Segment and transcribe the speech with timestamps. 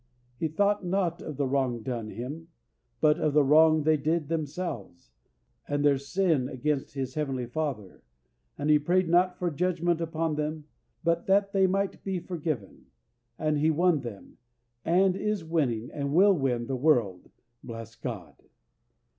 [0.39, 2.47] He thought not of the wrong done Him,
[3.01, 5.11] but of the wrong they did themselves,
[5.67, 8.01] and their sin against His Heavenly Father,
[8.57, 10.65] and He prayed not for judgment upon them,
[11.03, 12.87] but that they might be forgiven,
[13.37, 14.39] and He won them,
[14.83, 17.29] and is winning and will win the world.
[17.63, 18.33] Bless God!